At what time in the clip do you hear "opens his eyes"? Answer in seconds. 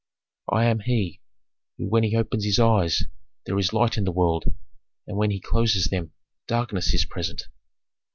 2.15-3.03